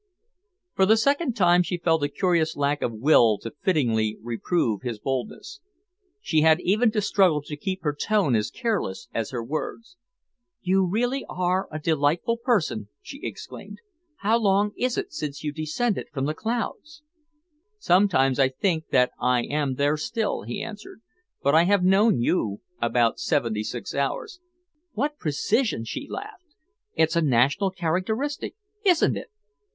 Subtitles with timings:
[0.73, 4.97] For the second time she felt a curious lack of will to fittingly reprove his
[4.97, 5.59] boldness.
[6.19, 9.97] She had even to struggle to keep her tone as careless as her words.
[10.63, 13.77] "You really are a delightful person!" she exclaimed.
[14.21, 17.03] "How long is it since you descended from the clouds?"
[17.77, 21.01] "Sometimes I think that I am there still," he answered,
[21.43, 24.39] "but I have known you about seventy six hours."
[24.93, 26.55] "What precision?" she laughed.
[26.95, 29.29] "It's a national characteristic, isn't it?